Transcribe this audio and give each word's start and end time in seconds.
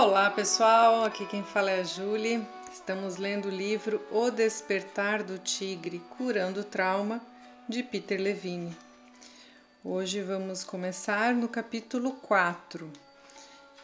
Olá 0.00 0.30
pessoal, 0.30 1.02
aqui 1.02 1.26
quem 1.26 1.42
fala 1.42 1.72
é 1.72 1.80
a 1.80 1.82
Julie. 1.82 2.46
Estamos 2.72 3.16
lendo 3.16 3.48
o 3.48 3.50
livro 3.50 4.00
O 4.12 4.30
Despertar 4.30 5.24
do 5.24 5.38
Tigre 5.38 5.98
Curando 6.16 6.60
o 6.60 6.64
Trauma 6.64 7.20
de 7.68 7.82
Peter 7.82 8.20
Levine. 8.20 8.76
Hoje 9.82 10.22
vamos 10.22 10.62
começar 10.62 11.34
no 11.34 11.48
capítulo 11.48 12.12
4, 12.12 12.88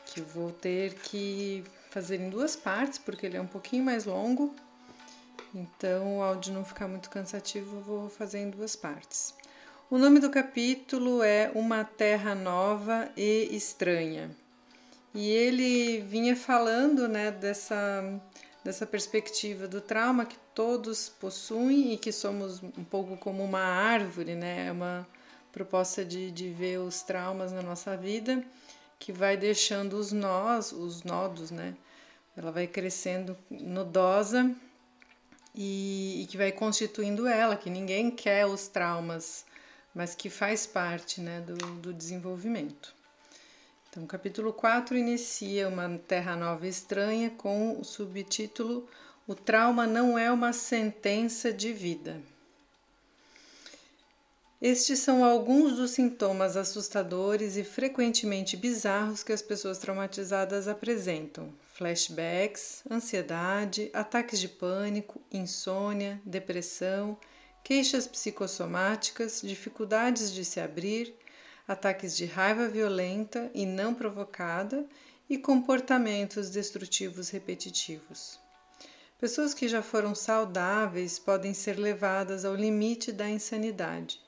que 0.07 0.21
eu 0.21 0.25
vou 0.25 0.53
ter 0.53 0.95
que 0.95 1.65
fazer 1.91 2.21
em 2.21 2.31
duas 2.31 2.55
partes 2.55 2.97
porque 2.97 3.27
ele 3.27 3.37
é 3.37 3.41
um 3.41 3.49
pouquinho 3.49 3.83
mais 3.83 4.05
longo. 4.05 4.55
Então, 5.53 6.19
o 6.19 6.23
áudio 6.23 6.55
não 6.55 6.65
ficar 6.65 6.87
muito 6.87 7.11
cansativo, 7.11 7.79
eu 7.79 7.83
vou 7.83 8.09
fazer 8.09 8.39
em 8.39 8.51
duas 8.51 8.77
partes. 8.77 9.35
O 9.91 9.99
nome 9.99 10.21
do 10.21 10.31
capítulo 10.31 11.25
é 11.25 11.51
Uma 11.57 11.83
Terra 11.83 12.37
Nova 12.37 13.11
e 13.17 13.49
Estranha. 13.51 14.31
E 15.15 15.31
ele 15.31 16.01
vinha 16.01 16.35
falando 16.35 17.07
né, 17.07 17.31
dessa, 17.31 18.21
dessa 18.65 18.85
perspectiva 18.85 19.69
do 19.69 19.81
trauma 19.81 20.27
que 20.27 20.37
todos 20.53 21.09
possuem 21.09 21.95
e 21.95 21.97
que 21.97 22.11
somos 22.11 22.61
um 22.63 22.83
pouco 22.83 23.17
como 23.17 23.45
uma 23.45 23.61
árvore, 23.61 24.35
né? 24.35 24.67
É 24.67 24.73
uma 24.73 25.07
proposta 25.53 26.05
de, 26.05 26.33
de 26.33 26.51
ver 26.51 26.79
os 26.79 27.03
traumas 27.03 27.53
na 27.53 27.63
nossa 27.63 27.97
vida 27.97 28.45
que 28.99 29.13
vai 29.13 29.37
deixando 29.37 29.95
os 29.95 30.11
nós, 30.11 30.73
os 30.73 31.05
nodos, 31.05 31.53
né? 31.53 31.77
Ela 32.37 32.51
vai 32.51 32.67
crescendo 32.67 33.37
nodosa 33.49 34.53
e, 35.55 36.23
e 36.23 36.27
que 36.27 36.37
vai 36.37 36.51
constituindo 36.51 37.29
ela, 37.29 37.57
que 37.57 37.71
ninguém 37.71 38.11
quer 38.11 38.47
os 38.47 38.67
traumas, 38.67 39.45
mas 39.95 40.15
que 40.15 40.29
faz 40.29 40.67
parte 40.67 41.21
né, 41.21 41.41
do, 41.41 41.55
do 41.55 41.95
desenvolvimento. 41.95 42.95
Então, 43.95 44.09
capítulo 44.09 44.53
4 44.53 44.99
inicia 44.99 45.69
uma 45.69 45.89
terra 46.09 46.35
nova 46.35 46.67
estranha 46.67 47.31
com 47.31 47.79
o 47.79 47.85
subtítulo 47.85 48.89
O 49.25 49.37
trauma 49.37 49.87
não 49.87 50.19
é 50.19 50.33
uma 50.33 50.53
sentença 50.53 51.53
de 51.53 51.73
vida. 51.73 52.21
Estes 54.61 54.99
são 54.99 55.25
alguns 55.25 55.77
dos 55.77 55.93
sintomas 55.93 56.57
assustadores 56.57 57.57
e 57.57 57.63
frequentemente 57.63 58.57
bizarros 58.57 59.23
que 59.23 59.33
as 59.33 59.41
pessoas 59.41 59.79
traumatizadas 59.79 60.67
apresentam: 60.67 61.55
flashbacks, 61.75 62.83
ansiedade, 62.91 63.91
ataques 63.93 64.41
de 64.41 64.49
pânico, 64.49 65.21
insônia, 65.31 66.21
depressão, 66.25 67.17
queixas 67.63 68.09
psicossomáticas, 68.09 69.41
dificuldades 69.41 70.33
de 70.33 70.45
se 70.45 70.59
abrir 70.59 71.15
ataques 71.67 72.17
de 72.17 72.27
raiva 72.27 72.69
violenta 72.69 73.51
e 73.55 73.65
não 73.65 73.95
provocada 73.95 74.85
e 75.29 75.39
comportamentos 75.39 76.51
destrutivos 76.51 77.31
repetitivos. 77.31 78.39
Pessoas 79.19 79.55
que 79.55 79.69
já 79.69 79.83
foram 79.83 80.15
saudáveis 80.15 81.19
podem 81.19 81.55
ser 81.55 81.79
levadas 81.79 82.45
ao 82.45 82.55
limite 82.55 83.11
da 83.11 83.29
insanidade, 83.29 84.21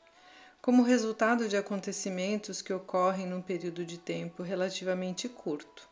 como 0.62 0.83
resultado 0.83 1.48
de 1.48 1.56
acontecimentos 1.56 2.62
que 2.62 2.73
ocorrem 2.73 3.27
num 3.27 3.43
período 3.43 3.84
de 3.84 3.98
tempo 3.98 4.43
relativamente 4.43 5.28
curto. 5.28 5.89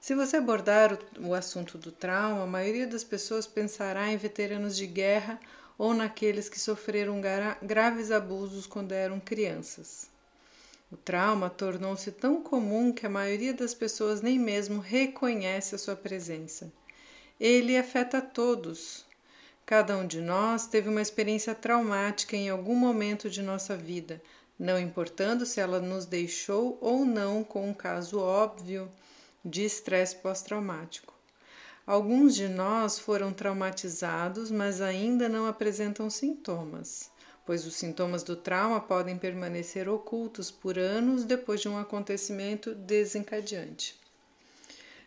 Se 0.00 0.14
você 0.14 0.38
abordar 0.38 0.98
o, 1.18 1.34
assunto 1.34 1.76
do 1.76 1.92
trauma, 1.92 2.44
a 2.44 2.46
maioria 2.46 2.86
das 2.86 3.04
pessoas 3.04 3.46
pensará 3.46 4.08
em 4.10 4.16
veteranos 4.16 4.76
de 4.76 4.86
guerra 4.86 5.38
ou 5.76 5.92
naqueles 5.92 6.48
que 6.48 6.58
sofreram 6.58 7.20
graves 7.62 8.10
abusos 8.10 8.66
quando 8.66 8.92
eram 8.92 9.20
crianças. 9.20 10.09
O 10.92 10.96
trauma 10.96 11.48
tornou-se 11.48 12.10
tão 12.10 12.42
comum 12.42 12.92
que 12.92 13.06
a 13.06 13.10
maioria 13.10 13.54
das 13.54 13.72
pessoas 13.72 14.20
nem 14.20 14.40
mesmo 14.40 14.80
reconhece 14.80 15.76
a 15.76 15.78
sua 15.78 15.94
presença. 15.94 16.72
Ele 17.38 17.78
afeta 17.78 18.20
todos. 18.20 19.06
Cada 19.64 19.96
um 19.96 20.04
de 20.04 20.20
nós 20.20 20.66
teve 20.66 20.88
uma 20.88 21.00
experiência 21.00 21.54
traumática 21.54 22.36
em 22.36 22.48
algum 22.48 22.74
momento 22.74 23.30
de 23.30 23.40
nossa 23.40 23.76
vida, 23.76 24.20
não 24.58 24.80
importando 24.80 25.46
se 25.46 25.60
ela 25.60 25.78
nos 25.78 26.06
deixou 26.06 26.76
ou 26.80 27.04
não 27.04 27.44
com 27.44 27.70
um 27.70 27.74
caso 27.74 28.18
óbvio 28.18 28.90
de 29.44 29.64
estresse 29.64 30.16
pós-traumático. 30.16 31.14
Alguns 31.86 32.34
de 32.34 32.48
nós 32.48 32.98
foram 32.98 33.32
traumatizados, 33.32 34.50
mas 34.50 34.80
ainda 34.80 35.28
não 35.28 35.46
apresentam 35.46 36.10
sintomas 36.10 37.09
pois 37.50 37.66
os 37.66 37.74
sintomas 37.74 38.22
do 38.22 38.36
trauma 38.36 38.80
podem 38.80 39.18
permanecer 39.18 39.88
ocultos 39.88 40.52
por 40.52 40.78
anos 40.78 41.24
depois 41.24 41.60
de 41.60 41.68
um 41.68 41.76
acontecimento 41.76 42.76
desencadeante. 42.76 43.98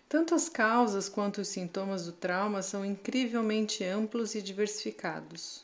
Tanto 0.10 0.36
as 0.36 0.50
causas 0.50 1.08
quanto 1.08 1.40
os 1.40 1.48
sintomas 1.48 2.06
do 2.06 2.12
trauma 2.12 2.62
são 2.62 2.84
incrivelmente 2.84 3.82
amplos 3.86 4.36
e 4.36 4.42
diversificados. 4.42 5.64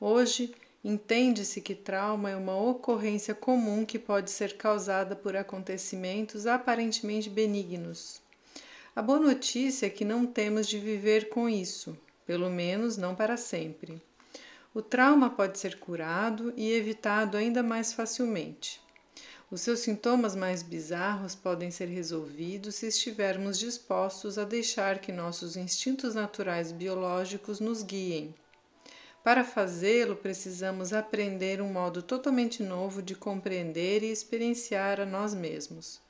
Hoje, 0.00 0.54
entende-se 0.84 1.60
que 1.60 1.74
trauma 1.74 2.30
é 2.30 2.36
uma 2.36 2.56
ocorrência 2.56 3.34
comum 3.34 3.84
que 3.84 3.98
pode 3.98 4.30
ser 4.30 4.56
causada 4.56 5.16
por 5.16 5.34
acontecimentos 5.34 6.46
aparentemente 6.46 7.28
benignos. 7.28 8.20
A 8.94 9.02
boa 9.02 9.18
notícia 9.18 9.86
é 9.86 9.90
que 9.90 10.04
não 10.04 10.24
temos 10.24 10.68
de 10.68 10.78
viver 10.78 11.28
com 11.28 11.48
isso, 11.48 11.98
pelo 12.24 12.48
menos 12.48 12.96
não 12.96 13.16
para 13.16 13.36
sempre. 13.36 14.00
O 14.74 14.82
trauma 14.82 15.30
pode 15.30 15.56
ser 15.60 15.78
curado 15.78 16.52
e 16.56 16.72
evitado 16.72 17.36
ainda 17.36 17.62
mais 17.62 17.92
facilmente. 17.92 18.82
Os 19.48 19.60
seus 19.60 19.78
sintomas 19.78 20.34
mais 20.34 20.64
bizarros 20.64 21.36
podem 21.36 21.70
ser 21.70 21.86
resolvidos 21.86 22.74
se 22.74 22.88
estivermos 22.88 23.56
dispostos 23.56 24.36
a 24.36 24.42
deixar 24.42 24.98
que 24.98 25.12
nossos 25.12 25.56
instintos 25.56 26.16
naturais 26.16 26.72
biológicos 26.72 27.60
nos 27.60 27.84
guiem. 27.84 28.34
Para 29.22 29.44
fazê-lo, 29.44 30.16
precisamos 30.16 30.92
aprender 30.92 31.62
um 31.62 31.72
modo 31.72 32.02
totalmente 32.02 32.60
novo 32.60 33.00
de 33.00 33.14
compreender 33.14 34.02
e 34.02 34.10
experienciar 34.10 34.98
a 35.00 35.06
nós 35.06 35.34
mesmos. 35.34 36.00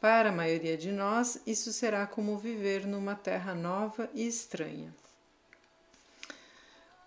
Para 0.00 0.30
a 0.30 0.32
maioria 0.32 0.76
de 0.76 0.90
nós, 0.90 1.40
isso 1.46 1.72
será 1.72 2.08
como 2.08 2.36
viver 2.36 2.88
numa 2.88 3.14
terra 3.14 3.54
nova 3.54 4.10
e 4.12 4.26
estranha. 4.26 4.92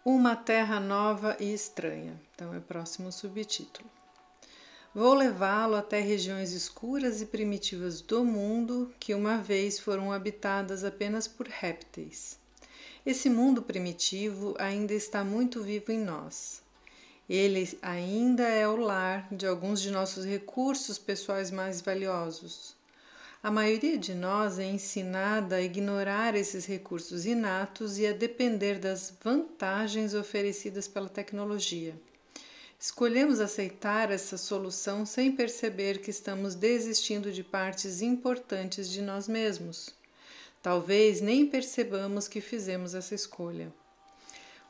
Uma 0.06 0.36
Terra 0.36 0.82
Nova 0.82 1.38
e 1.40 1.54
Estranha. 1.54 2.20
Então 2.36 2.54
é 2.54 2.58
o 2.58 2.62
próximo 2.62 3.10
subtítulo. 3.10 3.90
Vou 4.94 5.14
levá-lo 5.14 5.76
até 5.76 6.02
regiões 6.02 6.52
escuras 6.52 7.22
e 7.22 7.26
primitivas 7.26 8.02
do 8.02 8.26
mundo 8.26 8.94
que 9.00 9.16
uma 9.16 9.38
vez 9.38 9.80
foram 9.80 10.12
habitadas 10.12 10.84
apenas 10.84 11.26
por 11.26 11.48
répteis. 11.48 12.38
Esse 13.06 13.30
mundo 13.30 13.62
primitivo 13.62 14.54
ainda 14.60 14.94
está 14.94 15.24
muito 15.24 15.64
vivo 15.64 15.90
em 15.94 16.00
nós. 16.00 16.62
Ele 17.30 17.80
ainda 17.82 18.44
é 18.44 18.68
o 18.68 18.76
lar 18.76 19.26
de 19.32 19.48
alguns 19.48 19.80
de 19.80 19.90
nossos 19.90 20.26
recursos 20.26 21.00
pessoais 21.00 21.50
mais 21.50 21.80
valiosos. 21.80 22.73
A 23.44 23.52
maioria 23.52 23.98
de 23.98 24.16
nós 24.16 24.58
é 24.58 24.64
ensinada 24.64 25.58
a 25.58 25.62
ignorar 25.62 26.34
esses 26.34 26.66
recursos 26.66 27.26
inatos 27.26 28.00
e 28.00 28.08
a 28.08 28.14
depender 28.14 28.80
das 28.80 29.14
vantagens 29.22 30.14
oferecidas 30.14 30.88
pela 30.88 31.10
tecnologia. 31.10 31.94
Escolhemos 32.80 33.42
aceitar 33.42 34.12
essa 34.12 34.38
solução 34.38 35.06
sem 35.06 35.34
perceber 35.34 36.00
que 36.00 36.10
estamos 36.10 36.56
desistindo 36.56 37.34
de 37.34 37.44
partes 37.44 38.02
importantes 38.02 38.90
de 38.90 39.02
nós 39.02 39.28
mesmos. 39.28 39.94
Talvez 40.62 41.20
nem 41.20 41.46
percebamos 41.46 42.30
que 42.30 42.40
fizemos 42.40 42.96
essa 42.96 43.14
escolha. 43.14 43.74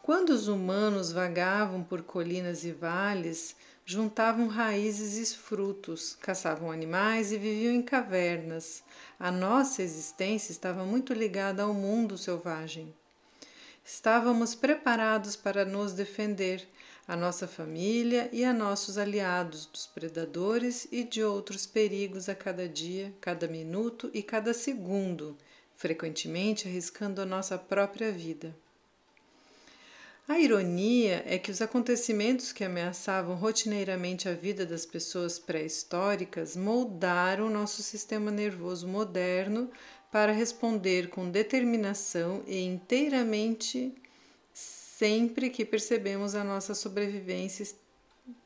Quando 0.02 0.32
os 0.32 0.48
humanos 0.48 1.12
vagavam 1.12 1.84
por 1.84 2.02
colinas 2.02 2.64
e 2.64 2.72
vales, 2.72 3.56
juntavam 3.86 4.48
raízes 4.48 5.18
e 5.18 5.36
frutos, 5.36 6.16
caçavam 6.22 6.72
animais 6.72 7.32
e 7.32 7.38
viviam 7.38 7.74
em 7.74 7.82
cavernas. 7.82 8.84
A 9.20 9.32
nossa 9.32 9.82
existência 9.82 10.52
estava 10.52 10.86
muito 10.86 11.14
ligada 11.14 11.64
ao 11.64 11.74
mundo 11.74 12.18
selvagem. 12.18 12.94
Estávamos 13.84 14.56
preparados 14.56 15.36
para 15.36 15.66
nos 15.66 15.92
defender, 15.92 16.68
a 17.06 17.18
nossa 17.18 17.48
família 17.48 18.30
e 18.32 18.46
a 18.46 18.54
nossos 18.54 18.98
aliados 18.98 19.66
dos 19.66 19.88
predadores 19.88 20.88
e 20.90 21.04
de 21.04 21.22
outros 21.22 21.66
perigos 21.66 22.30
a 22.30 22.36
cada 22.36 22.68
dia, 22.68 23.14
cada 23.20 23.46
minuto 23.46 24.10
e 24.14 24.24
cada 24.24 24.54
segundo, 24.54 25.38
frequentemente 25.76 26.68
arriscando 26.68 27.22
a 27.22 27.26
nossa 27.26 27.58
própria 27.58 28.10
vida. 28.10 28.56
A 30.26 30.40
ironia 30.40 31.22
é 31.26 31.38
que 31.38 31.52
os 31.52 31.62
acontecimentos 31.62 32.54
que 32.54 32.64
ameaçavam 32.64 33.36
rotineiramente 33.36 34.30
a 34.30 34.34
vida 34.34 34.66
das 34.66 34.86
pessoas 34.86 35.38
pré-históricas 35.38 36.56
moldaram 36.56 37.50
nosso 37.50 37.84
sistema 37.84 38.32
nervoso 38.32 38.88
moderno 38.88 39.70
para 40.10 40.32
responder 40.32 41.10
com 41.10 41.30
determinação 41.30 42.42
e 42.48 42.62
inteiramente 42.62 43.94
sempre 44.54 45.50
que 45.50 45.66
percebemos 45.66 46.36
a 46.36 46.44
nossa 46.44 46.74
sobrevivência. 46.74 47.68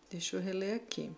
Deixa 0.09 0.35
eu 0.35 0.41
reler 0.41 0.77
aqui. 0.77 1.11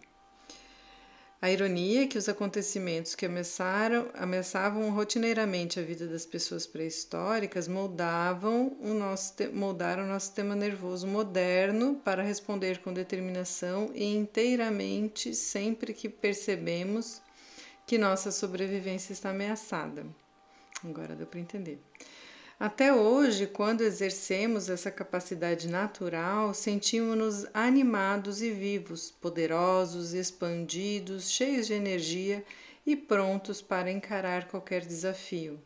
A 1.41 1.49
ironia 1.49 2.03
é 2.03 2.07
que 2.07 2.17
os 2.17 2.27
acontecimentos 2.27 3.15
que 3.15 3.25
ameaçaram, 3.25 4.09
ameaçavam 4.13 4.89
rotineiramente 4.91 5.79
a 5.79 5.83
vida 5.83 6.05
das 6.05 6.25
pessoas 6.25 6.67
pré-históricas 6.67 7.65
moldavam 7.65 8.75
o 8.81 8.93
nosso, 8.93 9.33
moldaram 9.53 10.03
o 10.03 10.07
nosso 10.07 10.25
sistema 10.25 10.53
nervoso 10.53 11.07
moderno 11.07 11.95
para 12.03 12.21
responder 12.21 12.79
com 12.79 12.91
determinação 12.91 13.89
e 13.95 14.03
inteiramente 14.03 15.33
sempre 15.33 15.93
que 15.93 16.09
percebemos 16.09 17.21
que 17.87 17.97
nossa 17.97 18.33
sobrevivência 18.33 19.13
está 19.13 19.29
ameaçada. 19.29 20.05
Agora 20.83 21.15
deu 21.15 21.25
para 21.25 21.39
entender. 21.39 21.79
Até 22.59 22.93
hoje, 22.93 23.47
quando 23.47 23.85
exercemos 23.85 24.69
essa 24.69 24.91
capacidade 24.91 25.65
natural, 25.65 26.53
sentimos-nos 26.53 27.45
animados 27.53 28.41
e 28.41 28.51
vivos, 28.51 29.09
poderosos, 29.09 30.13
expandidos, 30.13 31.31
cheios 31.31 31.67
de 31.67 31.73
energia 31.73 32.43
e 32.85 32.97
prontos 32.97 33.61
para 33.61 33.89
encarar 33.89 34.49
qualquer 34.49 34.85
desafio. 34.85 35.57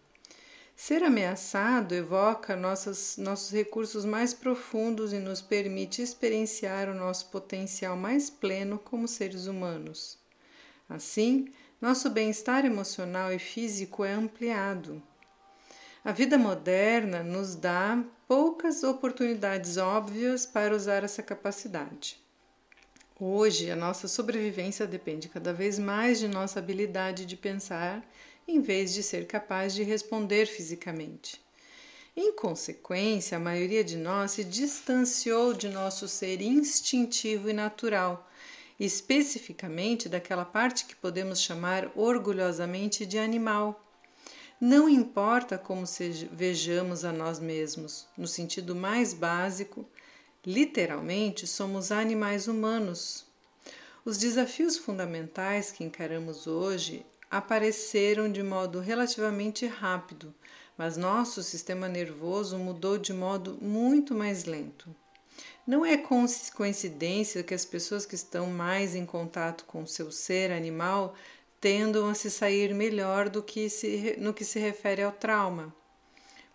Ser 0.76 1.02
ameaçado 1.02 1.96
evoca 1.96 2.56
nossos, 2.56 3.18
nossos 3.18 3.50
recursos 3.52 4.06
mais 4.06 4.32
profundos 4.32 5.14
e 5.14 5.18
nos 5.18 5.42
permite 5.42 6.00
experienciar 6.00 6.90
o 6.90 6.94
nosso 6.94 7.32
potencial 7.32 7.98
mais 7.98 8.30
pleno 8.30 8.78
como 8.78 9.08
seres 9.08 9.48
humanos. 9.48 10.20
Assim, 10.88 11.48
nosso 11.82 12.08
bem-estar 12.12 12.66
emocional 12.66 13.34
e 13.34 13.40
físico 13.40 14.06
é 14.06 14.12
ampliado. 14.12 15.02
A 16.06 16.12
vida 16.12 16.38
moderna 16.38 17.24
nos 17.24 17.56
dá 17.56 18.04
poucas 18.28 18.84
oportunidades 18.84 19.78
óbvias 19.78 20.46
para 20.46 20.76
usar 20.76 21.02
essa 21.02 21.24
capacidade. 21.24 22.22
Hoje, 23.18 23.72
a 23.72 23.76
nossa 23.76 24.10
sobrevivência 24.10 24.86
depende 24.86 25.30
cada 25.30 25.54
vez 25.54 25.80
mais 25.80 26.20
de 26.20 26.28
nossa 26.28 26.60
habilidade 26.60 27.26
de 27.26 27.38
pensar 27.38 28.06
em 28.46 28.60
vez 28.60 28.94
de 28.94 29.02
ser 29.02 29.26
capaz 29.28 29.74
de 29.74 29.82
responder 29.82 30.46
fisicamente. 30.46 31.42
Em 32.18 32.34
consequência, 32.36 33.38
a 33.38 33.40
maioria 33.40 33.82
de 33.82 33.96
nós 33.96 34.32
se 34.32 34.44
distanciou 34.44 35.54
de 35.54 35.70
nosso 35.70 36.10
ser 36.10 36.42
instintivo 36.42 37.50
e 37.50 37.54
natural, 37.54 38.30
especificamente 38.78 40.10
daquela 40.10 40.44
parte 40.44 40.84
que 40.84 40.98
podemos 40.98 41.40
chamar 41.40 41.90
orgulhosamente 41.96 43.06
de 43.06 43.18
animal. 43.18 43.80
Não 44.66 44.88
importa 44.88 45.58
como 45.58 45.84
vejamos 46.32 47.04
a 47.04 47.12
nós 47.12 47.38
mesmos, 47.38 48.08
no 48.18 48.26
sentido 48.26 48.74
mais 48.74 49.14
básico, 49.14 49.86
literalmente 50.46 51.46
somos 51.46 51.92
animais 51.92 52.48
humanos. 52.48 53.26
Os 54.06 54.18
desafios 54.18 54.78
fundamentais 54.78 55.70
que 55.70 55.84
encaramos 55.84 56.48
hoje 56.48 57.06
apareceram 57.30 58.32
de 58.32 58.42
modo 58.42 58.80
relativamente 58.80 59.68
rápido, 59.68 60.34
mas 60.78 60.96
nosso 60.96 61.44
sistema 61.44 61.90
nervoso 61.90 62.58
mudou 62.58 62.98
de 62.98 63.12
modo 63.12 63.58
muito 63.62 64.16
mais 64.16 64.46
lento. 64.46 64.96
Não 65.68 65.86
é 65.86 65.98
coincidência 65.98 67.44
que 67.44 67.54
as 67.54 67.66
pessoas 67.66 68.06
que 68.06 68.16
estão 68.16 68.48
mais 68.48 68.96
em 68.96 69.06
contato 69.06 69.66
com 69.66 69.86
seu 69.86 70.10
ser 70.10 70.54
animal 70.54 71.16
tendam 71.64 72.10
a 72.10 72.14
se 72.14 72.30
sair 72.30 72.76
melhor 72.76 73.30
do 73.30 73.42
que 73.42 73.70
se, 73.70 74.18
no 74.20 74.34
que 74.34 74.44
se 74.44 74.60
refere 74.60 75.02
ao 75.02 75.14
trauma. 75.14 75.74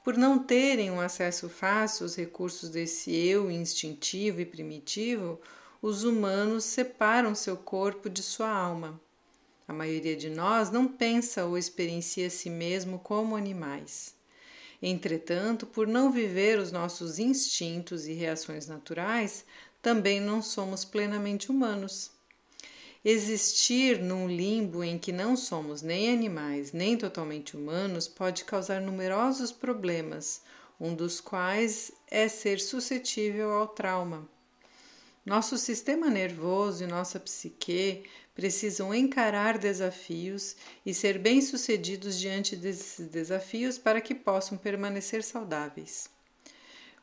Por 0.05 0.19
não 0.19 0.39
terem 0.39 0.91
um 0.91 1.01
acesso 1.01 1.49
fácil 1.49 2.05
aos 2.05 2.15
recursos 2.15 2.69
desse 2.69 3.17
eu 3.17 3.51
instintivo 3.51 4.43
e 4.43 4.45
primitivo, 4.45 5.41
os 5.81 6.05
humanos 6.05 6.65
separam 6.65 7.35
seu 7.35 7.57
corpo 7.57 8.11
de 8.11 8.23
sua 8.23 8.51
alma. 8.51 9.01
A 9.67 9.73
maioria 9.73 10.15
de 10.15 10.29
nós 10.29 10.71
não 10.71 10.87
pensa 10.87 11.47
ou 11.47 11.57
experiencia 11.57 12.29
si 12.29 12.51
mesmo 12.51 12.99
como 12.99 13.35
animais. 13.35 14.15
Entretanto, 14.83 15.67
por 15.67 15.87
não 15.87 16.13
viver 16.13 16.59
os 16.59 16.71
nossos 16.71 17.19
instintos 17.19 18.07
e 18.07 18.13
reações 18.13 18.67
naturais, 18.67 19.47
também 19.81 20.21
não 20.21 20.43
somos 20.43 20.85
plenamente 20.85 21.51
humanos. 21.51 22.18
Existir 23.05 24.01
num 24.01 24.27
limbo 24.27 24.83
em 24.83 24.99
que 24.99 25.13
não 25.13 25.37
somos 25.37 25.83
nem 25.83 26.13
animais 26.13 26.73
nem 26.73 26.97
totalmente 26.97 27.57
humanos 27.57 28.09
pode 28.09 28.45
causar 28.45 28.81
numerosos 28.81 29.53
problemas, 29.53 30.43
um 30.81 30.95
dos 30.95 31.21
quais 31.21 31.93
é 32.11 32.29
ser 32.29 32.61
suscetível 32.61 33.53
ao 33.53 33.69
trauma. 33.69 34.29
Nosso 35.25 35.57
sistema 35.59 36.09
nervoso 36.09 36.83
e 36.83 36.87
nossa 36.87 37.21
psique 37.21 38.05
precisam 38.35 38.95
encarar 38.95 39.59
desafios 39.59 40.57
e 40.85 40.95
ser 40.95 41.19
bem-sucedidos 41.19 42.19
diante 42.19 42.57
desses 42.57 43.07
desafios 43.09 43.79
para 43.79 44.01
que 44.01 44.15
possam 44.15 44.57
permanecer 44.57 45.23
saudáveis. 45.23 46.09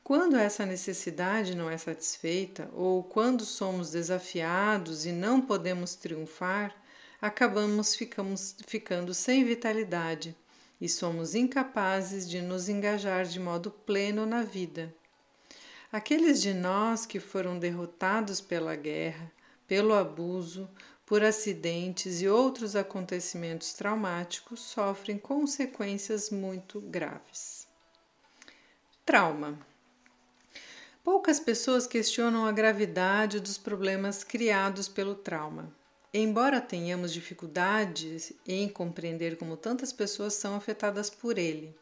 Quando 0.05 0.35
essa 0.37 0.67
necessidade 0.67 1.55
não 1.55 1.67
é 1.67 1.79
satisfeita 1.79 2.69
ou 2.73 3.03
quando 3.03 3.43
somos 3.43 3.89
desafiados 3.89 5.03
e 5.03 5.11
não 5.11 5.41
podemos 5.41 5.95
triunfar, 5.95 6.75
acabamos 7.19 7.95
ficamos, 7.95 8.55
ficando 8.67 9.15
sem 9.15 9.43
vitalidade 9.43 10.35
e 10.79 10.87
somos 10.87 11.33
incapazes 11.33 12.29
de 12.29 12.39
nos 12.39 12.69
engajar 12.69 13.25
de 13.25 13.39
modo 13.39 13.71
pleno 13.71 14.27
na 14.27 14.43
vida. 14.43 14.93
Aqueles 15.91 16.39
de 16.39 16.53
nós 16.53 17.07
que 17.07 17.19
foram 17.19 17.57
derrotados 17.57 18.39
pela 18.39 18.75
guerra, 18.75 19.31
pelo 19.67 19.95
abuso, 19.95 20.69
por 21.03 21.23
acidentes 21.23 22.21
e 22.21 22.27
outros 22.27 22.75
acontecimentos 22.75 23.73
traumáticos 23.73 24.59
sofrem 24.59 25.17
consequências 25.17 26.29
muito 26.29 26.79
graves. 26.79 27.67
Trauma. 29.03 29.57
Poucas 31.05 31.39
pessoas 31.39 31.85
questionam 31.85 32.47
a 32.47 32.51
gravidade 32.51 33.39
dos 33.39 33.59
problemas 33.59 34.23
criados 34.23 34.87
pelo 34.87 35.13
trauma. 35.13 35.71
Embora 36.11 36.59
tenhamos 36.59 37.13
dificuldades 37.13 38.33
em 38.43 38.67
compreender 38.67 39.37
como 39.37 39.55
tantas 39.55 39.93
pessoas 39.93 40.33
são 40.33 40.55
afetadas 40.55 41.11
por 41.11 41.37
ele. 41.37 41.75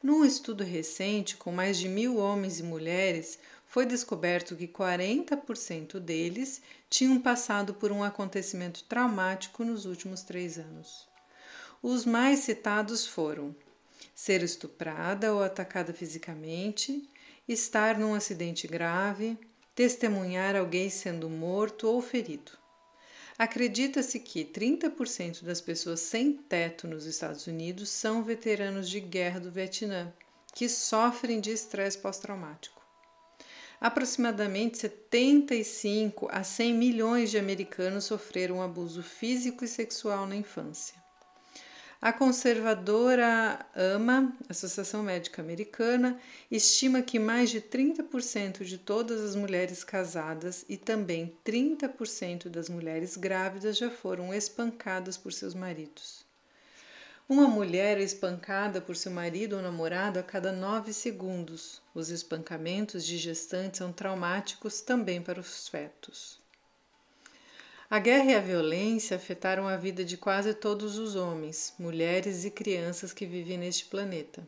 Num 0.00 0.24
estudo 0.24 0.62
recente, 0.62 1.36
com 1.36 1.50
mais 1.50 1.76
de 1.76 1.88
mil 1.88 2.18
homens 2.18 2.60
e 2.60 2.62
mulheres, 2.62 3.36
foi 3.66 3.84
descoberto 3.84 4.54
que 4.54 4.68
40% 4.68 5.98
deles 5.98 6.62
tinham 6.88 7.20
passado 7.20 7.74
por 7.74 7.90
um 7.90 8.04
acontecimento 8.04 8.84
traumático 8.84 9.64
nos 9.64 9.86
últimos 9.86 10.22
três 10.22 10.56
anos. 10.56 11.08
Os 11.82 12.06
mais 12.06 12.38
citados 12.38 13.08
foram 13.08 13.56
ser 14.14 14.40
estuprada 14.40 15.34
ou 15.34 15.42
atacada 15.42 15.92
fisicamente, 15.92 17.08
estar 17.48 17.98
num 17.98 18.14
acidente 18.14 18.66
grave, 18.66 19.38
testemunhar 19.74 20.54
alguém 20.54 20.88
sendo 20.88 21.28
morto 21.28 21.88
ou 21.88 22.00
ferido. 22.00 22.52
Acredita-se 23.38 24.20
que 24.20 24.44
30% 24.44 25.42
das 25.42 25.60
pessoas 25.60 26.00
sem 26.00 26.32
teto 26.32 26.86
nos 26.86 27.06
Estados 27.06 27.46
Unidos 27.46 27.88
são 27.88 28.22
veteranos 28.22 28.88
de 28.88 29.00
guerra 29.00 29.40
do 29.40 29.50
Vietnã, 29.50 30.12
que 30.54 30.68
sofrem 30.68 31.40
de 31.40 31.50
estresse 31.50 31.98
pós-traumático. 31.98 32.80
Aproximadamente 33.80 34.78
75 34.78 36.28
a 36.30 36.44
100 36.44 36.74
milhões 36.74 37.30
de 37.32 37.38
americanos 37.38 38.04
sofreram 38.04 38.62
abuso 38.62 39.02
físico 39.02 39.64
e 39.64 39.68
sexual 39.68 40.24
na 40.24 40.36
infância. 40.36 41.01
A 42.02 42.12
conservadora 42.12 43.64
AMA, 43.76 44.36
Associação 44.48 45.04
Médica 45.04 45.40
Americana, 45.40 46.18
estima 46.50 47.00
que 47.00 47.16
mais 47.16 47.48
de 47.48 47.60
30% 47.60 48.64
de 48.64 48.76
todas 48.76 49.20
as 49.20 49.36
mulheres 49.36 49.84
casadas 49.84 50.64
e 50.68 50.76
também 50.76 51.32
30% 51.46 52.48
das 52.48 52.68
mulheres 52.68 53.16
grávidas 53.16 53.78
já 53.78 53.88
foram 53.88 54.34
espancadas 54.34 55.16
por 55.16 55.32
seus 55.32 55.54
maridos. 55.54 56.26
Uma 57.28 57.46
mulher 57.46 57.96
é 57.98 58.02
espancada 58.02 58.80
por 58.80 58.96
seu 58.96 59.12
marido 59.12 59.54
ou 59.54 59.62
namorado 59.62 60.18
a 60.18 60.24
cada 60.24 60.50
nove 60.50 60.92
segundos. 60.92 61.80
Os 61.94 62.10
espancamentos 62.10 63.06
de 63.06 63.16
gestantes 63.16 63.78
são 63.78 63.92
traumáticos 63.92 64.80
também 64.80 65.22
para 65.22 65.38
os 65.38 65.68
fetos. 65.68 66.41
A 67.92 67.98
guerra 67.98 68.30
e 68.30 68.34
a 68.34 68.40
violência 68.40 69.18
afetaram 69.18 69.68
a 69.68 69.76
vida 69.76 70.02
de 70.02 70.16
quase 70.16 70.54
todos 70.54 70.96
os 70.96 71.14
homens, 71.14 71.74
mulheres 71.78 72.42
e 72.42 72.50
crianças 72.50 73.12
que 73.12 73.26
vivem 73.26 73.58
neste 73.58 73.84
planeta. 73.84 74.42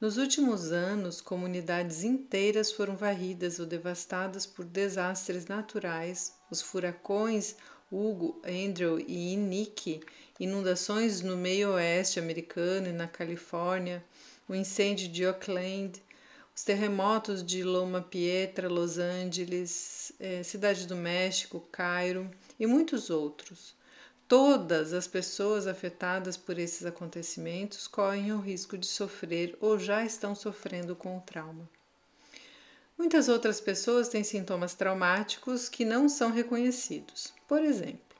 Nos 0.00 0.16
últimos 0.16 0.72
anos, 0.72 1.20
comunidades 1.20 2.02
inteiras 2.02 2.72
foram 2.72 2.96
varridas 2.96 3.60
ou 3.60 3.66
devastadas 3.66 4.46
por 4.46 4.64
desastres 4.64 5.44
naturais, 5.44 6.36
os 6.50 6.62
furacões 6.62 7.54
Hugo, 7.92 8.40
Andrew 8.42 8.98
e 8.98 9.36
Nick, 9.36 10.00
inundações 10.40 11.20
no 11.20 11.36
meio 11.36 11.72
oeste 11.72 12.18
americano 12.18 12.88
e 12.88 12.92
na 12.92 13.06
Califórnia, 13.06 14.02
o 14.48 14.54
incêndio 14.54 15.10
de 15.10 15.26
Oakland, 15.26 16.02
os 16.56 16.62
terremotos 16.62 17.44
de 17.44 17.64
Loma 17.64 18.00
Pietra, 18.00 18.68
Los 18.68 18.96
Angeles, 18.98 20.12
eh, 20.20 20.42
Cidade 20.44 20.86
do 20.86 20.94
México, 20.94 21.66
Cairo 21.72 22.30
e 22.58 22.66
muitos 22.66 23.10
outros. 23.10 23.74
todas 24.26 24.94
as 24.94 25.06
pessoas 25.06 25.66
afetadas 25.66 26.36
por 26.36 26.58
esses 26.58 26.86
acontecimentos 26.86 27.86
correm 27.86 28.32
o 28.32 28.40
risco 28.40 28.78
de 28.78 28.86
sofrer 28.86 29.56
ou 29.60 29.78
já 29.78 30.04
estão 30.04 30.34
sofrendo 30.34 30.96
com 30.96 31.18
o 31.18 31.20
trauma. 31.20 31.68
Muitas 32.96 33.28
outras 33.28 33.60
pessoas 33.60 34.08
têm 34.08 34.24
sintomas 34.24 34.74
traumáticos 34.74 35.68
que 35.68 35.84
não 35.84 36.08
são 36.08 36.30
reconhecidos. 36.30 37.34
Por 37.46 37.62
exemplo, 37.62 38.16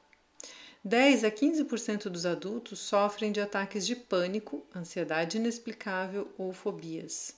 10 0.84 1.24
a 1.24 1.30
15% 1.30 2.10
dos 2.10 2.26
adultos 2.26 2.80
sofrem 2.80 3.32
de 3.32 3.40
ataques 3.40 3.86
de 3.86 3.96
pânico, 3.96 4.66
ansiedade 4.74 5.38
inexplicável 5.38 6.30
ou 6.36 6.52
fobias. 6.52 7.34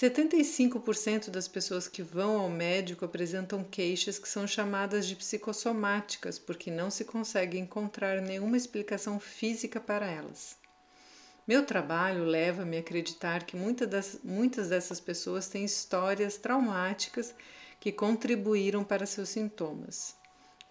75% 0.00 1.28
das 1.28 1.48
pessoas 1.48 1.88
que 1.88 2.04
vão 2.04 2.38
ao 2.38 2.48
médico 2.48 3.04
apresentam 3.04 3.64
queixas 3.64 4.16
que 4.16 4.28
são 4.28 4.46
chamadas 4.46 5.04
de 5.08 5.16
psicossomáticas 5.16 6.38
porque 6.38 6.70
não 6.70 6.88
se 6.88 7.04
consegue 7.04 7.58
encontrar 7.58 8.22
nenhuma 8.22 8.56
explicação 8.56 9.18
física 9.18 9.80
para 9.80 10.06
elas. 10.06 10.56
Meu 11.48 11.66
trabalho 11.66 12.22
leva-me 12.22 12.76
a 12.76 12.80
acreditar 12.80 13.42
que 13.42 13.56
muitas, 13.56 13.88
das, 13.88 14.18
muitas 14.22 14.68
dessas 14.68 15.00
pessoas 15.00 15.48
têm 15.48 15.64
histórias 15.64 16.36
traumáticas 16.36 17.34
que 17.80 17.90
contribuíram 17.90 18.84
para 18.84 19.04
seus 19.04 19.30
sintomas. 19.30 20.14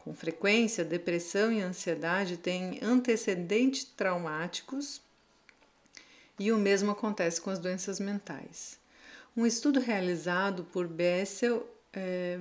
Com 0.06 0.14
frequência, 0.14 0.86
depressão 0.86 1.52
e 1.52 1.60
ansiedade 1.60 2.38
têm 2.38 2.80
antecedentes 2.82 3.84
traumáticos 3.84 5.02
e 6.40 6.50
o 6.50 6.58
mesmo 6.58 6.92
acontece 6.92 7.42
com 7.42 7.50
as 7.50 7.60
doenças 7.60 8.00
mentais. 8.00 8.87
Um 9.38 9.46
estudo 9.46 9.80
realizado 9.80 10.64
por 10.64 10.88
Bessel, 10.88 11.64
é, 11.94 12.40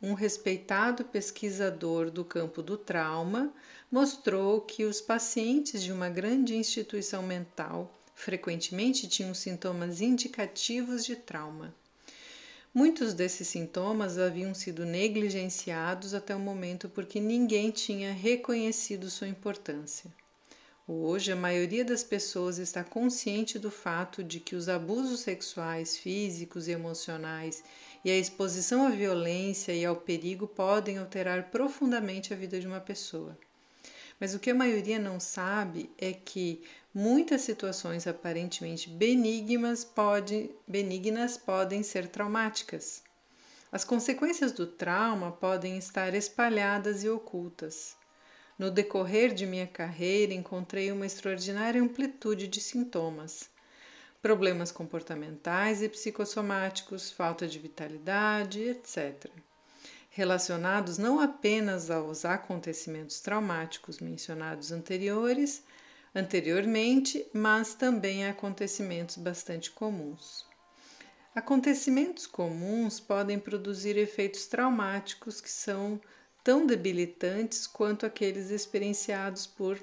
um 0.00 0.14
respeitado 0.14 1.04
pesquisador 1.04 2.10
do 2.10 2.24
campo 2.24 2.62
do 2.62 2.78
trauma, 2.78 3.52
mostrou 3.92 4.62
que 4.62 4.86
os 4.86 4.98
pacientes 4.98 5.82
de 5.82 5.92
uma 5.92 6.08
grande 6.08 6.56
instituição 6.56 7.22
mental 7.22 7.94
frequentemente 8.14 9.06
tinham 9.06 9.34
sintomas 9.34 10.00
indicativos 10.00 11.04
de 11.04 11.16
trauma. 11.16 11.74
Muitos 12.72 13.12
desses 13.12 13.46
sintomas 13.46 14.18
haviam 14.18 14.54
sido 14.54 14.86
negligenciados 14.86 16.14
até 16.14 16.34
o 16.34 16.40
momento 16.40 16.88
porque 16.88 17.20
ninguém 17.20 17.70
tinha 17.70 18.10
reconhecido 18.10 19.10
sua 19.10 19.28
importância. 19.28 20.10
Hoje, 20.90 21.30
a 21.30 21.36
maioria 21.36 21.84
das 21.84 22.02
pessoas 22.02 22.56
está 22.56 22.82
consciente 22.82 23.58
do 23.58 23.70
fato 23.70 24.24
de 24.24 24.40
que 24.40 24.56
os 24.56 24.70
abusos 24.70 25.20
sexuais, 25.20 25.98
físicos 25.98 26.66
e 26.66 26.70
emocionais 26.70 27.62
e 28.02 28.10
a 28.10 28.16
exposição 28.16 28.86
à 28.86 28.88
violência 28.88 29.70
e 29.74 29.84
ao 29.84 29.96
perigo 29.96 30.46
podem 30.46 30.96
alterar 30.96 31.50
profundamente 31.50 32.32
a 32.32 32.36
vida 32.36 32.58
de 32.58 32.66
uma 32.66 32.80
pessoa. 32.80 33.36
Mas 34.18 34.34
o 34.34 34.38
que 34.38 34.48
a 34.48 34.54
maioria 34.54 34.98
não 34.98 35.20
sabe 35.20 35.90
é 35.98 36.14
que 36.14 36.62
muitas 36.94 37.42
situações 37.42 38.06
aparentemente 38.06 38.88
benignas, 38.88 39.84
pode, 39.84 40.50
benignas 40.66 41.36
podem 41.36 41.82
ser 41.82 42.08
traumáticas. 42.08 43.02
As 43.70 43.84
consequências 43.84 44.52
do 44.52 44.66
trauma 44.66 45.32
podem 45.32 45.76
estar 45.76 46.14
espalhadas 46.14 47.04
e 47.04 47.10
ocultas. 47.10 47.94
No 48.58 48.72
decorrer 48.72 49.32
de 49.32 49.46
minha 49.46 49.68
carreira, 49.68 50.34
encontrei 50.34 50.90
uma 50.90 51.06
extraordinária 51.06 51.80
amplitude 51.80 52.48
de 52.48 52.60
sintomas. 52.60 53.48
Problemas 54.20 54.72
comportamentais 54.72 55.80
e 55.80 55.88
psicossomáticos, 55.88 57.08
falta 57.08 57.46
de 57.46 57.56
vitalidade, 57.56 58.60
etc. 58.60 59.30
Relacionados 60.10 60.98
não 60.98 61.20
apenas 61.20 61.88
aos 61.88 62.24
acontecimentos 62.24 63.20
traumáticos 63.20 64.00
mencionados 64.00 64.72
anteriores, 64.72 65.62
anteriormente, 66.12 67.24
mas 67.32 67.74
também 67.74 68.26
a 68.26 68.30
acontecimentos 68.30 69.18
bastante 69.18 69.70
comuns. 69.70 70.44
Acontecimentos 71.32 72.26
comuns 72.26 72.98
podem 72.98 73.38
produzir 73.38 73.96
efeitos 73.96 74.46
traumáticos 74.46 75.40
que 75.40 75.50
são 75.50 76.00
tão 76.42 76.66
debilitantes 76.66 77.66
quanto 77.66 78.06
aqueles 78.06 78.50
experienciados 78.50 79.46
por 79.46 79.78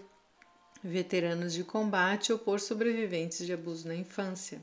veteranos 0.83 1.53
de 1.53 1.63
combate 1.63 2.31
ou 2.31 2.39
por 2.39 2.59
sobreviventes 2.59 3.45
de 3.45 3.53
abuso 3.53 3.87
na 3.87 3.95
infância. 3.95 4.61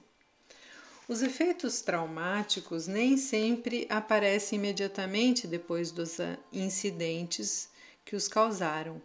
Os 1.09 1.21
efeitos 1.21 1.81
traumáticos 1.81 2.87
nem 2.87 3.17
sempre 3.17 3.87
aparecem 3.91 4.59
imediatamente 4.59 5.47
depois 5.47 5.91
dos 5.91 6.19
incidentes 6.53 7.69
que 8.05 8.15
os 8.15 8.29
causaram. 8.29 9.03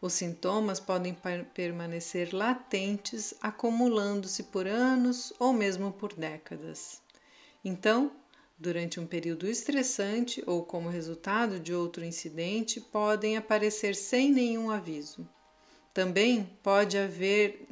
Os 0.00 0.12
sintomas 0.12 0.78
podem 0.78 1.16
permanecer 1.54 2.32
latentes, 2.32 3.34
acumulando-se 3.40 4.44
por 4.44 4.66
anos 4.66 5.32
ou 5.38 5.52
mesmo 5.52 5.90
por 5.90 6.12
décadas. 6.12 7.00
Então, 7.64 8.12
durante 8.58 8.98
um 8.98 9.06
período 9.06 9.48
estressante 9.48 10.42
ou 10.46 10.64
como 10.64 10.88
resultado 10.88 11.60
de 11.60 11.72
outro 11.72 12.04
incidente, 12.04 12.80
podem 12.80 13.36
aparecer 13.36 13.94
sem 13.94 14.32
nenhum 14.32 14.70
aviso. 14.70 15.28
Também 15.94 16.50
pode 16.62 16.98
haver 16.98 17.66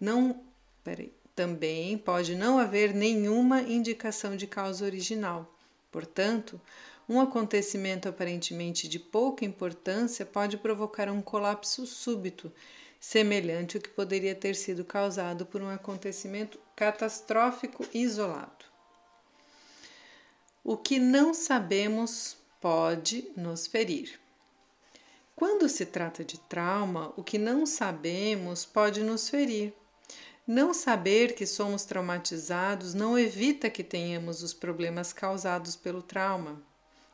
não, 0.00 0.40
peraí, 0.82 1.12
também 1.36 1.98
pode 1.98 2.34
não 2.34 2.58
haver 2.58 2.94
nenhuma 2.94 3.60
indicação 3.60 4.34
de 4.34 4.46
causa 4.46 4.84
original. 4.84 5.54
Portanto, 5.90 6.60
um 7.08 7.20
acontecimento 7.20 8.08
aparentemente 8.08 8.88
de 8.88 8.98
pouca 8.98 9.44
importância 9.44 10.24
pode 10.24 10.56
provocar 10.56 11.08
um 11.10 11.20
colapso 11.20 11.86
súbito, 11.86 12.52
semelhante 13.00 13.76
ao 13.76 13.82
que 13.82 13.88
poderia 13.88 14.34
ter 14.34 14.54
sido 14.54 14.84
causado 14.84 15.44
por 15.44 15.60
um 15.60 15.68
acontecimento 15.68 16.58
catastrófico 16.76 17.84
isolado. 17.92 18.69
O 20.62 20.76
que 20.76 20.98
não 20.98 21.32
sabemos 21.32 22.36
pode 22.60 23.32
nos 23.34 23.66
ferir. 23.66 24.20
Quando 25.34 25.66
se 25.70 25.86
trata 25.86 26.22
de 26.22 26.38
trauma, 26.38 27.14
o 27.16 27.24
que 27.24 27.38
não 27.38 27.64
sabemos 27.64 28.66
pode 28.66 29.02
nos 29.02 29.30
ferir. 29.30 29.72
Não 30.46 30.74
saber 30.74 31.34
que 31.34 31.46
somos 31.46 31.84
traumatizados 31.84 32.92
não 32.92 33.18
evita 33.18 33.70
que 33.70 33.82
tenhamos 33.82 34.42
os 34.42 34.52
problemas 34.52 35.14
causados 35.14 35.76
pelo 35.76 36.02
trauma. 36.02 36.62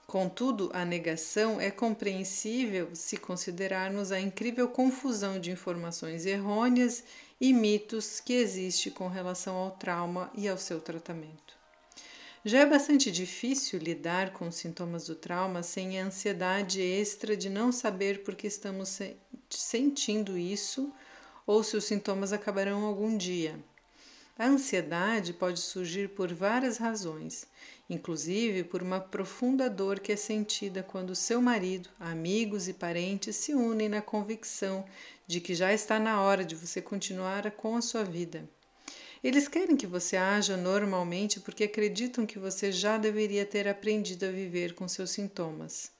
Contudo, 0.08 0.68
a 0.74 0.84
negação 0.84 1.60
é 1.60 1.70
compreensível 1.70 2.90
se 2.94 3.16
considerarmos 3.16 4.10
a 4.10 4.18
incrível 4.18 4.68
confusão 4.68 5.38
de 5.38 5.52
informações 5.52 6.26
errôneas 6.26 7.04
e 7.40 7.52
mitos 7.52 8.18
que 8.18 8.32
existe 8.32 8.90
com 8.90 9.06
relação 9.06 9.54
ao 9.54 9.70
trauma 9.70 10.32
e 10.34 10.48
ao 10.48 10.58
seu 10.58 10.80
tratamento. 10.80 11.56
Já 12.48 12.60
é 12.60 12.66
bastante 12.66 13.10
difícil 13.10 13.76
lidar 13.80 14.32
com 14.32 14.46
os 14.46 14.54
sintomas 14.54 15.08
do 15.08 15.16
trauma 15.16 15.64
sem 15.64 16.00
a 16.00 16.04
ansiedade 16.04 16.80
extra 16.80 17.36
de 17.36 17.50
não 17.50 17.72
saber 17.72 18.22
por 18.22 18.36
que 18.36 18.46
estamos 18.46 19.00
sentindo 19.50 20.38
isso 20.38 20.92
ou 21.44 21.64
se 21.64 21.76
os 21.76 21.82
sintomas 21.82 22.32
acabarão 22.32 22.84
algum 22.84 23.16
dia. 23.16 23.58
A 24.38 24.46
ansiedade 24.46 25.32
pode 25.32 25.58
surgir 25.58 26.10
por 26.10 26.32
várias 26.32 26.76
razões, 26.76 27.48
inclusive 27.90 28.62
por 28.62 28.80
uma 28.80 29.00
profunda 29.00 29.68
dor 29.68 29.98
que 29.98 30.12
é 30.12 30.16
sentida 30.16 30.84
quando 30.84 31.16
seu 31.16 31.42
marido, 31.42 31.88
amigos 31.98 32.68
e 32.68 32.72
parentes 32.72 33.34
se 33.34 33.56
unem 33.56 33.88
na 33.88 34.00
convicção 34.00 34.84
de 35.26 35.40
que 35.40 35.52
já 35.52 35.72
está 35.72 35.98
na 35.98 36.22
hora 36.22 36.44
de 36.44 36.54
você 36.54 36.80
continuar 36.80 37.50
com 37.50 37.74
a 37.74 37.82
sua 37.82 38.04
vida. 38.04 38.48
Eles 39.22 39.48
querem 39.48 39.76
que 39.76 39.86
você 39.86 40.16
haja 40.16 40.56
normalmente 40.56 41.40
porque 41.40 41.64
acreditam 41.64 42.26
que 42.26 42.38
você 42.38 42.70
já 42.70 42.98
deveria 42.98 43.44
ter 43.44 43.66
aprendido 43.66 44.26
a 44.26 44.30
viver 44.30 44.74
com 44.74 44.86
seus 44.86 45.10
sintomas. 45.10 45.90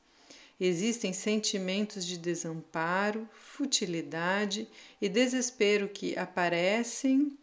Existem 0.59 1.13
sentimentos 1.13 2.05
de 2.07 2.17
desamparo, 2.17 3.29
futilidade 3.35 4.69
e 5.01 5.09
desespero 5.09 5.89
que 5.89 6.17
aparecem 6.19 7.37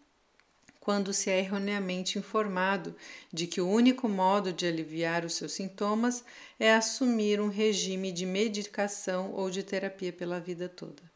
quando 0.80 1.13
se 1.13 1.30
é 1.30 1.39
erroneamente 1.39 2.20
informado 2.20 2.94
de 3.32 3.48
que 3.48 3.62
o 3.62 3.70
único 3.70 4.10
modo 4.10 4.51
de 4.51 4.65
aliviar 4.65 5.24
os 5.24 5.36
seus 5.36 5.53
sintomas 5.53 6.25
é 6.60 6.74
assumir 6.74 7.39
um 7.39 7.48
regime 7.48 8.12
de 8.12 8.25
medicação 8.25 9.32
ou 9.32 9.50
de 9.50 9.63
terapia 9.63 10.12
pela 10.12 10.42
vida 10.42 10.68
toda. 10.68 11.12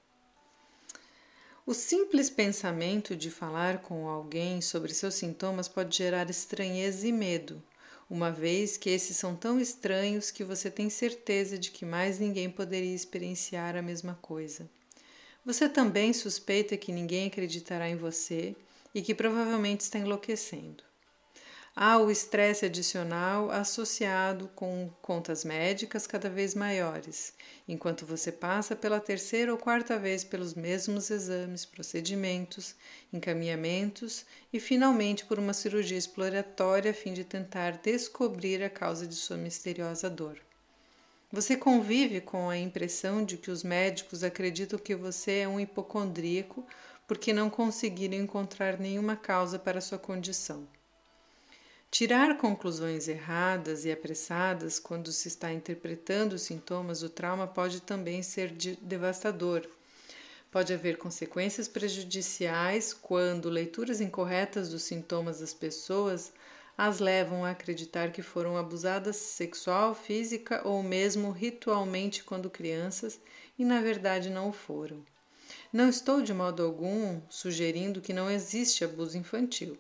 O 1.68 1.74
simples 1.74 2.30
pensamento 2.30 3.14
de 3.14 3.30
falar 3.30 3.80
com 3.82 4.08
alguém 4.08 4.62
sobre 4.62 4.94
seus 4.94 5.16
sintomas 5.16 5.68
pode 5.68 5.98
gerar 5.98 6.30
estranheza 6.30 7.06
e 7.06 7.12
medo, 7.12 7.62
uma 8.10 8.32
vez 8.32 8.78
que 8.78 8.90
esses 8.90 9.18
são 9.18 9.36
tão 9.36 9.60
estranhos 9.60 10.32
que 10.32 10.46
você 10.46 10.72
tem 10.72 10.90
certeza 10.90 11.58
de 11.58 11.70
que 11.70 11.84
mais 11.84 12.20
ninguém 12.20 12.50
poderia 12.50 12.96
experienciar 12.96 13.76
a 13.76 13.82
mesma 13.82 14.18
coisa. 14.22 14.70
Você 15.46 15.68
também 15.68 16.14
suspeita 16.14 16.78
que 16.78 16.94
ninguém 16.94 17.28
acreditará 17.28 17.90
em 17.90 17.98
você 17.98 18.56
e 18.96 19.02
que 19.02 19.14
provavelmente 19.14 19.82
está 19.82 20.00
enlouquecendo. 20.00 20.87
Há 21.80 22.00
o 22.00 22.10
estresse 22.10 22.66
adicional 22.66 23.52
associado 23.52 24.50
com 24.56 24.90
contas 25.00 25.46
médicas 25.46 26.08
cada 26.08 26.28
vez 26.28 26.56
maiores, 26.56 27.36
enquanto 27.68 28.04
você 28.04 28.32
passa 28.32 28.76
pela 28.76 29.00
terceira 29.00 29.52
ou 29.52 29.60
quarta 29.60 30.00
vez 30.00 30.24
pelos 30.24 30.56
mesmos 30.56 31.12
exames, 31.12 31.66
procedimentos, 31.66 32.74
encaminhamentos 33.14 34.26
e 34.52 34.60
finalmente 34.60 35.24
por 35.24 35.38
uma 35.38 35.54
cirurgia 35.54 36.00
exploratória 36.00 36.90
a 36.90 36.96
fim 36.96 37.14
de 37.14 37.24
tentar 37.24 37.74
descobrir 37.78 38.64
a 38.64 38.72
causa 38.72 39.06
de 39.06 39.14
sua 39.14 39.38
misteriosa 39.38 40.10
dor. 40.10 40.40
Você 41.32 41.56
convive 41.56 42.22
com 42.22 42.50
a 42.50 42.58
impressão 42.58 43.24
de 43.24 43.38
que 43.38 43.52
os 43.52 43.62
médicos 43.62 44.24
acreditam 44.24 44.80
que 44.80 44.96
você 44.96 45.42
é 45.42 45.48
um 45.48 45.60
hipocondríaco 45.60 46.66
porque 47.06 47.32
não 47.32 47.52
conseguiram 47.52 48.18
encontrar 48.18 48.80
nenhuma 48.80 49.16
causa 49.16 49.60
para 49.60 49.80
sua 49.80 50.00
condição. 50.00 50.68
Tirar 51.90 52.38
conclusões 52.38 53.08
erradas 53.08 53.86
e 53.86 53.92
apressadas 53.92 54.78
quando 54.78 55.12
se 55.12 55.30
está 55.30 55.54
interpretando 55.54 56.34
os 56.34 56.42
sintomas 56.42 57.00
do 57.00 57.10
trauma 57.10 57.48
pode 57.48 57.82
também 57.82 58.22
ser 58.22 58.52
devastador. 58.82 59.66
Pode 60.52 60.74
haver 60.74 60.98
consequências 60.98 61.68
prejudiciais 61.68 62.94
quando 62.94 63.50
leituras 63.50 64.02
incorretas 64.02 64.70
dos 64.70 64.84
sintomas 64.84 65.40
das 65.40 65.54
pessoas 65.54 66.34
as 66.78 67.00
levam 67.00 67.44
a 67.44 67.52
acreditar 67.52 68.12
que 68.12 68.22
foram 68.22 68.56
abusadas 68.58 69.16
sexual, 69.16 69.96
física 69.96 70.62
ou 70.68 70.84
mesmo 70.84 71.32
ritualmente 71.32 72.24
quando 72.24 72.50
crianças 72.50 73.20
e 73.58 73.66
na 73.66 73.82
verdade 73.82 74.30
não 74.30 74.50
o 74.50 74.54
foram. 74.54 75.04
Não 75.72 75.90
estou 75.90 76.22
de 76.22 76.34
modo 76.34 76.64
algum 76.64 77.22
sugerindo 77.30 78.02
que 78.02 78.14
não 78.14 78.30
existe 78.30 78.84
abuso 78.84 79.18
infantil. 79.18 79.78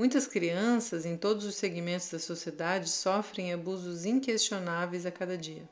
Muitas 0.00 0.26
crianças 0.26 1.04
em 1.04 1.14
todos 1.14 1.44
os 1.44 1.56
segmentos 1.56 2.08
da 2.08 2.18
sociedade 2.18 2.88
sofrem 2.88 3.52
abusos 3.52 4.06
inquestionáveis 4.06 5.04
a 5.04 5.10
cada 5.10 5.36
dia. 5.36 5.68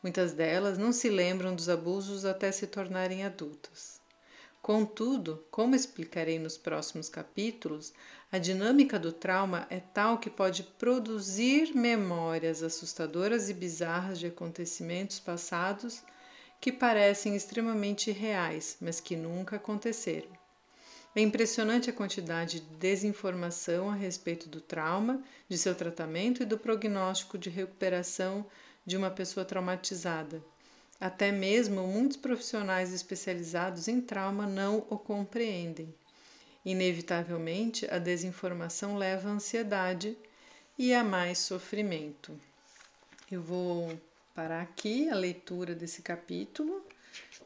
Muitas 0.00 0.32
delas 0.32 0.78
não 0.78 0.92
se 0.92 1.08
lembram 1.08 1.56
dos 1.56 1.68
abusos 1.68 2.24
até 2.24 2.52
se 2.52 2.68
tornarem 2.68 3.24
adultas. 3.24 4.00
Contudo, 4.62 5.44
como 5.50 5.74
explicarei 5.74 6.38
nos 6.38 6.56
próximos 6.56 7.08
capítulos, 7.08 7.92
a 8.30 8.38
dinâmica 8.38 9.00
do 9.00 9.10
trauma 9.12 9.66
é 9.68 9.80
tal 9.80 10.18
que 10.18 10.30
pode 10.30 10.62
produzir 10.62 11.74
memórias 11.74 12.62
assustadoras 12.62 13.50
e 13.50 13.52
bizarras 13.52 14.20
de 14.20 14.28
acontecimentos 14.28 15.18
passados 15.18 16.04
que 16.60 16.70
parecem 16.70 17.34
extremamente 17.34 18.12
reais, 18.12 18.76
mas 18.80 19.00
que 19.00 19.16
nunca 19.16 19.56
aconteceram. 19.56 20.39
É 21.14 21.20
impressionante 21.20 21.90
a 21.90 21.92
quantidade 21.92 22.60
de 22.60 22.66
desinformação 22.76 23.90
a 23.90 23.94
respeito 23.94 24.48
do 24.48 24.60
trauma, 24.60 25.20
de 25.48 25.58
seu 25.58 25.74
tratamento 25.74 26.42
e 26.42 26.46
do 26.46 26.56
prognóstico 26.56 27.36
de 27.36 27.50
recuperação 27.50 28.46
de 28.86 28.96
uma 28.96 29.10
pessoa 29.10 29.44
traumatizada. 29.44 30.40
Até 31.00 31.32
mesmo 31.32 31.84
muitos 31.86 32.16
profissionais 32.16 32.92
especializados 32.92 33.88
em 33.88 34.00
trauma 34.00 34.46
não 34.46 34.86
o 34.88 34.96
compreendem. 34.96 35.92
Inevitavelmente, 36.64 37.86
a 37.90 37.98
desinformação 37.98 38.96
leva 38.96 39.30
à 39.30 39.32
ansiedade 39.32 40.16
e 40.78 40.94
a 40.94 41.02
mais 41.02 41.38
sofrimento. 41.38 42.38
Eu 43.32 43.42
vou 43.42 43.98
parar 44.32 44.62
aqui 44.62 45.08
a 45.08 45.14
leitura 45.14 45.74
desse 45.74 46.02
capítulo, 46.02 46.84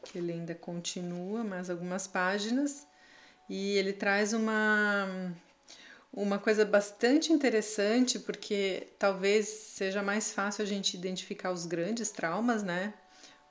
que 0.03 0.19
ele 0.19 0.33
ainda 0.33 0.53
continua 0.53 1.43
mais 1.43 1.69
algumas 1.69 2.05
páginas 2.05 2.85
e 3.49 3.77
ele 3.77 3.93
traz 3.93 4.33
uma 4.33 5.33
uma 6.15 6.39
coisa 6.39 6.63
bastante 6.63 7.33
interessante, 7.33 8.17
porque 8.17 8.87
talvez 8.97 9.47
seja 9.47 10.01
mais 10.01 10.31
fácil 10.31 10.63
a 10.63 10.65
gente 10.65 10.95
identificar 10.95 11.51
os 11.51 11.65
grandes 11.65 12.09
traumas, 12.09 12.63
né? 12.63 12.93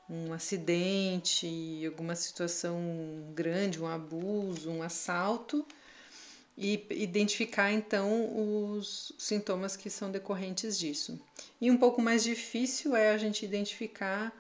Um 0.09 0.33
acidente, 0.33 1.85
alguma 1.87 2.15
situação 2.15 2.81
grande, 3.35 3.83
um 3.83 3.87
abuso, 3.87 4.71
um 4.71 4.83
assalto, 4.83 5.67
e 6.57 6.87
identificar 6.91 7.71
então 7.71 8.79
os 8.79 9.13
sintomas 9.19 9.77
que 9.77 9.91
são 9.91 10.11
decorrentes 10.11 10.79
disso. 10.79 11.21
E 11.61 11.71
um 11.71 11.77
pouco 11.77 12.01
mais 12.01 12.23
difícil 12.23 12.97
é 12.97 13.11
a 13.11 13.19
gente 13.19 13.45
identificar 13.45 14.33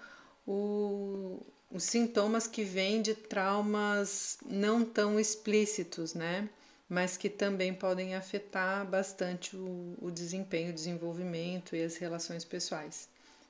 o, 0.46 1.43
os 1.74 1.82
sintomas 1.82 2.46
que 2.46 2.62
vêm 2.62 3.02
de 3.02 3.14
traumas 3.14 4.38
não 4.46 4.84
tão 4.84 5.18
explícitos, 5.18 6.14
né? 6.14 6.48
Mas 6.88 7.16
que 7.16 7.28
também 7.28 7.74
podem 7.74 8.14
afetar 8.14 8.86
bastante 8.86 9.56
o, 9.56 9.96
o 10.00 10.10
desempenho, 10.10 10.70
o 10.70 10.72
desenvolvimento 10.72 11.74
e 11.74 11.82
as 11.82 11.96
relações 11.96 12.44
pessoais. 12.44 13.08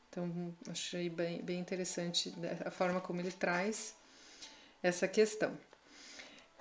Então, 0.09 0.55
achei 0.71 1.11
bem, 1.11 1.43
bem 1.43 1.59
interessante 1.59 2.33
a 2.65 2.71
forma 2.71 3.01
como 3.01 3.21
ele 3.21 3.33
traz 3.33 3.95
essa 4.83 5.07
questão. 5.07 5.53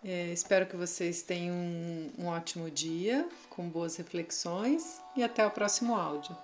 É, 0.04 0.34
espero 0.34 0.66
que 0.66 0.76
vocês 0.76 1.22
tenham 1.22 1.56
um, 1.56 2.12
um 2.18 2.26
ótimo 2.26 2.70
dia, 2.70 3.30
com 3.50 3.70
boas 3.70 3.96
reflexões 3.96 5.00
e 5.16 5.24
até 5.24 5.48
o 5.48 5.52
próximo 5.52 5.96
áudio. 5.96 6.36